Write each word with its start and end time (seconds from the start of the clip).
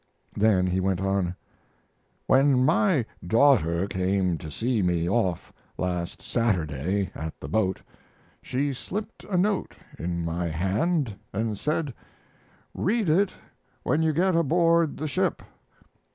Then 0.33 0.65
he 0.65 0.79
went 0.79 0.99
on: 0.99 1.35
When 2.25 2.65
my 2.65 3.05
daughter 3.23 3.85
came 3.85 4.39
to 4.39 4.49
see 4.49 4.81
me 4.81 5.07
off 5.07 5.53
last 5.77 6.23
Saturday 6.23 7.11
at 7.13 7.39
the 7.39 7.47
boat 7.47 7.79
she 8.41 8.73
slipped 8.73 9.23
a 9.25 9.37
note 9.37 9.75
in 9.99 10.25
my 10.25 10.47
hand 10.47 11.15
and 11.31 11.55
said, 11.55 11.93
"Read 12.73 13.09
it 13.09 13.31
when 13.83 14.01
you 14.01 14.11
get 14.11 14.35
aboard 14.35 14.97
the 14.97 15.07
ship." 15.07 15.43